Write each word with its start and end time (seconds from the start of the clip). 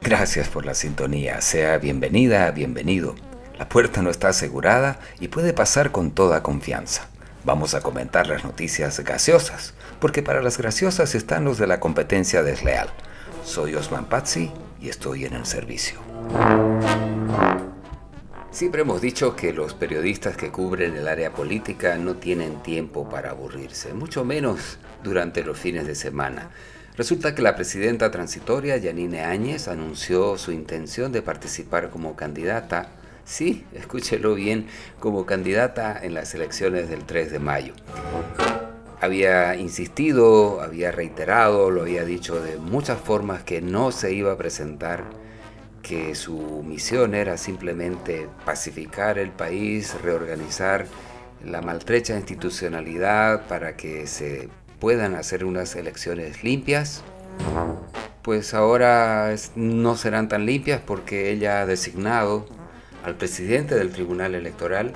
Gracias 0.00 0.48
por 0.48 0.66
la 0.66 0.74
sintonía. 0.74 1.40
Sea 1.40 1.78
bienvenida, 1.78 2.50
bienvenido. 2.50 3.14
La 3.58 3.68
puerta 3.68 4.02
no 4.02 4.10
está 4.10 4.28
asegurada 4.28 4.98
y 5.20 5.28
puede 5.28 5.52
pasar 5.52 5.92
con 5.92 6.10
toda 6.10 6.42
confianza. 6.42 7.08
Vamos 7.44 7.74
a 7.74 7.80
comentar 7.80 8.26
las 8.26 8.44
noticias 8.44 9.00
gaseosas, 9.00 9.74
porque 10.00 10.22
para 10.22 10.42
las 10.42 10.58
graciosas 10.58 11.14
están 11.14 11.44
los 11.44 11.58
de 11.58 11.66
la 11.66 11.80
competencia 11.80 12.42
desleal. 12.42 12.88
Soy 13.44 13.74
Osman 13.74 14.06
Pazzi 14.06 14.50
y 14.80 14.88
estoy 14.88 15.24
en 15.24 15.34
el 15.34 15.46
servicio. 15.46 15.98
Siempre 18.50 18.82
hemos 18.82 19.00
dicho 19.00 19.34
que 19.34 19.52
los 19.52 19.72
periodistas 19.72 20.36
que 20.36 20.50
cubren 20.50 20.94
el 20.94 21.08
área 21.08 21.32
política 21.32 21.96
no 21.96 22.16
tienen 22.16 22.62
tiempo 22.62 23.08
para 23.08 23.30
aburrirse, 23.30 23.94
mucho 23.94 24.24
menos 24.24 24.78
durante 25.02 25.42
los 25.42 25.58
fines 25.58 25.86
de 25.86 25.94
semana. 25.94 26.50
Resulta 26.94 27.34
que 27.34 27.40
la 27.40 27.56
presidenta 27.56 28.10
transitoria, 28.10 28.76
Yanine 28.76 29.22
Áñez, 29.22 29.66
anunció 29.66 30.36
su 30.36 30.52
intención 30.52 31.10
de 31.10 31.22
participar 31.22 31.88
como 31.88 32.16
candidata, 32.16 32.90
sí, 33.24 33.64
escúchelo 33.72 34.34
bien, 34.34 34.66
como 35.00 35.24
candidata 35.24 35.98
en 36.02 36.12
las 36.12 36.34
elecciones 36.34 36.90
del 36.90 37.04
3 37.04 37.32
de 37.32 37.38
mayo. 37.38 37.72
Había 39.00 39.56
insistido, 39.56 40.60
había 40.60 40.92
reiterado, 40.92 41.70
lo 41.70 41.80
había 41.80 42.04
dicho 42.04 42.42
de 42.42 42.58
muchas 42.58 43.00
formas 43.00 43.42
que 43.42 43.62
no 43.62 43.90
se 43.90 44.12
iba 44.12 44.32
a 44.32 44.36
presentar 44.36 45.04
que 45.82 46.14
su 46.14 46.62
misión 46.62 47.14
era 47.14 47.38
simplemente 47.38 48.28
pacificar 48.44 49.18
el 49.18 49.30
país, 49.30 49.96
reorganizar 50.02 50.86
la 51.42 51.62
maltrecha 51.62 52.16
institucionalidad 52.16 53.46
para 53.48 53.76
que 53.76 54.06
se 54.06 54.50
puedan 54.82 55.14
hacer 55.14 55.44
unas 55.44 55.76
elecciones 55.76 56.42
limpias. 56.42 57.04
Pues 58.22 58.52
ahora 58.52 59.32
no 59.54 59.96
serán 59.96 60.28
tan 60.28 60.44
limpias 60.44 60.80
porque 60.84 61.30
ella 61.30 61.60
ha 61.60 61.66
designado 61.66 62.46
al 63.04 63.14
presidente 63.14 63.76
del 63.76 63.92
Tribunal 63.92 64.34
Electoral 64.34 64.92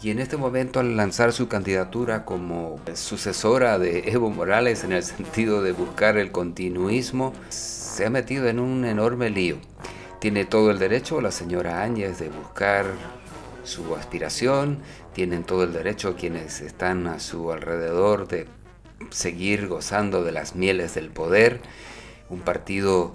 y 0.00 0.12
en 0.12 0.20
este 0.20 0.36
momento 0.36 0.78
al 0.78 0.96
lanzar 0.96 1.32
su 1.32 1.48
candidatura 1.48 2.24
como 2.24 2.78
sucesora 2.94 3.80
de 3.80 4.04
Evo 4.12 4.30
Morales 4.30 4.84
en 4.84 4.92
el 4.92 5.02
sentido 5.02 5.62
de 5.62 5.72
buscar 5.72 6.16
el 6.16 6.30
continuismo, 6.30 7.32
se 7.48 8.06
ha 8.06 8.10
metido 8.10 8.46
en 8.46 8.60
un 8.60 8.84
enorme 8.84 9.30
lío. 9.30 9.56
Tiene 10.20 10.44
todo 10.44 10.70
el 10.70 10.78
derecho 10.78 11.20
la 11.20 11.32
señora 11.32 11.82
Áñez 11.82 12.20
de 12.20 12.28
buscar 12.28 12.84
su 13.64 13.96
aspiración, 13.96 14.78
tienen 15.12 15.42
todo 15.42 15.64
el 15.64 15.72
derecho 15.72 16.14
quienes 16.14 16.60
están 16.60 17.08
a 17.08 17.18
su 17.18 17.50
alrededor 17.50 18.28
de 18.28 18.46
seguir 19.10 19.68
gozando 19.68 20.24
de 20.24 20.32
las 20.32 20.54
mieles 20.54 20.94
del 20.94 21.10
poder. 21.10 21.60
Un 22.28 22.40
partido, 22.40 23.12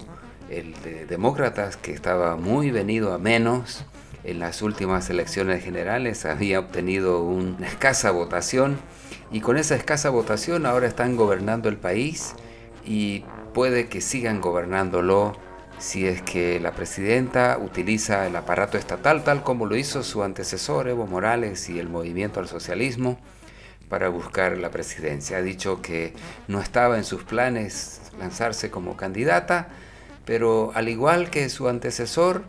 el 0.50 0.74
de 0.82 1.06
demócratas, 1.06 1.76
que 1.76 1.92
estaba 1.92 2.36
muy 2.36 2.70
venido 2.70 3.12
a 3.12 3.18
menos. 3.18 3.84
En 4.24 4.38
las 4.38 4.62
últimas 4.62 5.10
elecciones 5.10 5.62
generales 5.62 6.24
había 6.24 6.58
obtenido 6.58 7.22
una 7.22 7.66
escasa 7.66 8.10
votación 8.10 8.78
y 9.30 9.40
con 9.40 9.58
esa 9.58 9.74
escasa 9.74 10.08
votación 10.08 10.64
ahora 10.64 10.86
están 10.86 11.16
gobernando 11.16 11.68
el 11.68 11.76
país 11.76 12.34
y 12.86 13.24
puede 13.52 13.88
que 13.88 14.00
sigan 14.00 14.40
gobernándolo 14.40 15.36
si 15.78 16.06
es 16.06 16.22
que 16.22 16.58
la 16.60 16.72
presidenta 16.72 17.58
utiliza 17.60 18.26
el 18.26 18.36
aparato 18.36 18.78
estatal 18.78 19.24
tal 19.24 19.42
como 19.42 19.66
lo 19.66 19.76
hizo 19.76 20.02
su 20.02 20.22
antecesor 20.22 20.88
Evo 20.88 21.06
Morales 21.06 21.68
y 21.68 21.78
el 21.78 21.88
movimiento 21.88 22.40
al 22.40 22.48
socialismo 22.48 23.18
para 23.88 24.08
buscar 24.08 24.56
la 24.58 24.70
presidencia. 24.70 25.38
Ha 25.38 25.42
dicho 25.42 25.82
que 25.82 26.14
no 26.48 26.60
estaba 26.60 26.96
en 26.96 27.04
sus 27.04 27.24
planes 27.24 28.00
lanzarse 28.18 28.70
como 28.70 28.96
candidata, 28.96 29.68
pero 30.24 30.72
al 30.74 30.88
igual 30.88 31.30
que 31.30 31.48
su 31.48 31.68
antecesor, 31.68 32.44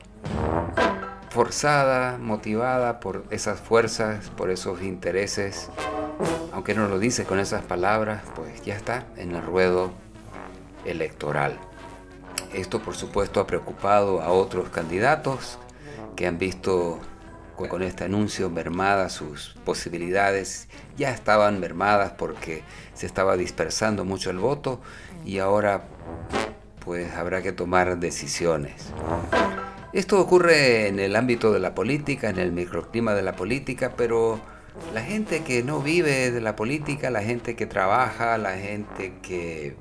forzada, 1.29 2.17
motivada 2.17 2.99
por 2.99 3.25
esas 3.29 3.59
fuerzas, 3.59 4.29
por 4.31 4.49
esos 4.49 4.81
intereses, 4.81 5.69
aunque 6.53 6.73
no 6.73 6.87
lo 6.87 6.99
dice 6.99 7.25
con 7.25 7.39
esas 7.39 7.63
palabras, 7.63 8.23
pues 8.35 8.63
ya 8.63 8.75
está 8.75 9.05
en 9.17 9.35
el 9.35 9.41
ruedo 9.41 9.91
electoral. 10.85 11.59
Esto 12.53 12.81
por 12.81 12.95
supuesto 12.95 13.41
ha 13.41 13.47
preocupado 13.47 14.21
a 14.21 14.29
otros 14.29 14.69
candidatos 14.69 15.59
que 16.15 16.27
han 16.27 16.37
visto 16.37 17.01
con 17.55 17.81
este 17.81 18.03
anuncio 18.03 18.49
mermadas 18.49 19.13
sus 19.13 19.55
posibilidades, 19.63 20.67
ya 20.97 21.11
estaban 21.11 21.59
mermadas 21.59 22.11
porque 22.17 22.63
se 22.93 23.05
estaba 23.05 23.37
dispersando 23.37 24.05
mucho 24.05 24.29
el 24.29 24.39
voto 24.39 24.81
y 25.25 25.39
ahora 25.39 25.85
pues 26.83 27.13
habrá 27.13 27.41
que 27.41 27.51
tomar 27.51 27.97
decisiones. 27.97 28.93
Esto 29.93 30.19
ocurre 30.19 30.87
en 30.87 30.99
el 30.99 31.15
ámbito 31.15 31.53
de 31.53 31.59
la 31.59 31.73
política, 31.73 32.29
en 32.29 32.37
el 32.37 32.51
microclima 32.51 33.13
de 33.13 33.21
la 33.21 33.35
política, 33.35 33.93
pero 33.95 34.39
la 34.93 35.01
gente 35.01 35.41
que 35.43 35.63
no 35.63 35.79
vive 35.79 36.31
de 36.31 36.41
la 36.41 36.55
política, 36.55 37.09
la 37.09 37.21
gente 37.21 37.55
que 37.55 37.65
trabaja, 37.65 38.37
la 38.37 38.57
gente 38.57 39.13
que 39.21 39.75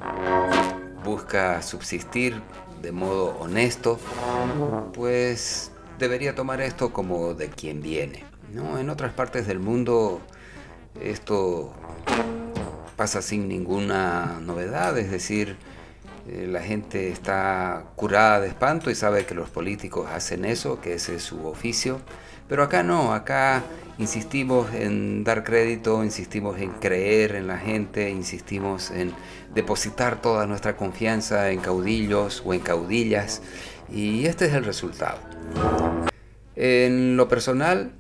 busca 1.05 1.61
subsistir 1.62 2.41
de 2.81 2.93
modo 2.93 3.37
honesto, 3.41 3.99
pues 4.95 5.73
debería 5.99 6.34
tomar 6.34 6.60
esto 6.60 6.93
como 6.93 7.34
de 7.34 7.49
quien 7.49 7.82
viene. 7.82 8.25
¿no? 8.53 8.78
En 8.78 8.91
otras 8.91 9.12
partes 9.12 9.47
del 9.47 9.59
mundo 9.59 10.21
esto 11.00 11.72
pasa 12.97 13.22
sin 13.22 13.49
ninguna 13.49 14.38
novedad, 14.41 14.97
es 14.99 15.10
decir, 15.10 15.56
la 16.27 16.61
gente 16.62 17.11
está 17.11 17.85
curada 17.97 18.41
de 18.41 18.49
espanto 18.49 18.91
y 18.91 18.95
sabe 18.95 19.27
que 19.27 19.35
los 19.35 19.51
políticos 19.51 20.09
hacen 20.11 20.45
eso, 20.45 20.81
que 20.81 20.95
ese 20.95 21.17
es 21.17 21.23
su 21.23 21.47
oficio, 21.47 22.01
pero 22.49 22.62
acá 22.62 22.83
no, 22.83 23.12
acá 23.12 23.62
insistimos 23.99 24.73
en 24.75 25.23
dar 25.25 25.45
crédito, 25.45 26.03
insistimos 26.03 26.59
en 26.59 26.71
creer 26.73 27.37
en 27.37 27.47
la 27.47 27.59
gente, 27.59 28.11
insistimos 28.11 28.91
en 28.91 29.12
depositar 29.55 30.21
toda 30.21 30.47
nuestra 30.47 30.77
confianza 30.77 31.51
en 31.51 31.61
caudillos 31.61 32.43
o 32.45 32.55
en 32.55 32.61
caudillas 32.61 33.43
y 33.93 34.27
este 34.27 34.47
es 34.47 34.55
el 34.55 34.65
resultado. 34.65 35.19
En 36.56 37.17
lo 37.17 37.29
personal, 37.29 37.93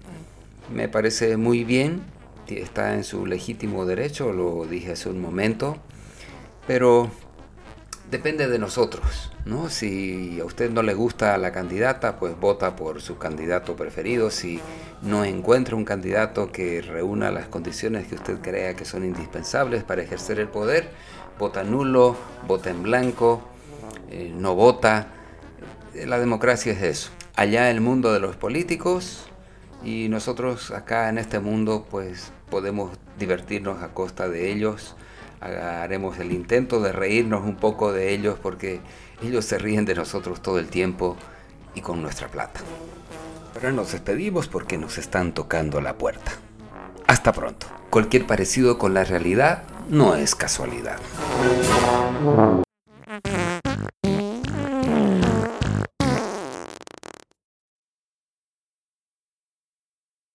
me 0.72 0.88
parece 0.88 1.36
muy 1.36 1.64
bien, 1.64 2.02
está 2.48 2.94
en 2.94 3.04
su 3.04 3.26
legítimo 3.26 3.86
derecho, 3.86 4.32
lo 4.32 4.66
dije 4.66 4.92
hace 4.92 5.08
un 5.08 5.20
momento, 5.20 5.76
pero 6.66 7.10
depende 8.14 8.46
de 8.46 8.60
nosotros, 8.60 9.32
¿no? 9.44 9.68
Si 9.68 10.38
a 10.40 10.44
usted 10.44 10.70
no 10.70 10.84
le 10.84 10.94
gusta 10.94 11.36
la 11.36 11.50
candidata, 11.50 12.16
pues 12.16 12.38
vota 12.38 12.76
por 12.76 13.02
su 13.02 13.18
candidato 13.18 13.74
preferido. 13.74 14.30
Si 14.30 14.60
no 15.02 15.24
encuentra 15.24 15.74
un 15.74 15.84
candidato 15.84 16.52
que 16.52 16.80
reúna 16.80 17.32
las 17.32 17.48
condiciones 17.48 18.06
que 18.06 18.14
usted 18.14 18.38
crea 18.40 18.76
que 18.76 18.84
son 18.84 19.04
indispensables 19.04 19.82
para 19.82 20.02
ejercer 20.02 20.38
el 20.38 20.46
poder, 20.46 20.90
vota 21.40 21.64
nulo, 21.64 22.16
vota 22.46 22.70
en 22.70 22.84
blanco, 22.84 23.42
eh, 24.12 24.32
no 24.32 24.54
vota. 24.54 25.08
La 26.06 26.20
democracia 26.20 26.72
es 26.72 26.82
eso. 26.82 27.10
Allá 27.34 27.68
el 27.68 27.80
mundo 27.80 28.12
de 28.12 28.20
los 28.20 28.36
políticos 28.36 29.24
y 29.82 30.08
nosotros 30.08 30.70
acá 30.70 31.08
en 31.08 31.18
este 31.18 31.40
mundo 31.40 31.84
pues 31.90 32.30
podemos 32.48 32.96
divertirnos 33.18 33.82
a 33.82 33.88
costa 33.88 34.28
de 34.28 34.52
ellos 34.52 34.94
haremos 35.44 36.18
el 36.18 36.32
intento 36.32 36.80
de 36.80 36.92
reírnos 36.92 37.44
un 37.44 37.56
poco 37.56 37.92
de 37.92 38.12
ellos 38.12 38.38
porque 38.42 38.80
ellos 39.22 39.44
se 39.44 39.58
ríen 39.58 39.84
de 39.84 39.94
nosotros 39.94 40.40
todo 40.40 40.58
el 40.58 40.68
tiempo 40.68 41.16
y 41.74 41.80
con 41.80 42.02
nuestra 42.02 42.28
plata. 42.28 42.60
Ahora 43.54 43.72
nos 43.72 43.92
despedimos 43.92 44.48
porque 44.48 44.78
nos 44.78 44.98
están 44.98 45.32
tocando 45.32 45.80
la 45.80 45.94
puerta. 45.94 46.32
Hasta 47.06 47.32
pronto. 47.32 47.66
Cualquier 47.90 48.26
parecido 48.26 48.78
con 48.78 48.94
la 48.94 49.04
realidad 49.04 49.62
no 49.88 50.16
es 50.16 50.34
casualidad. 50.34 50.98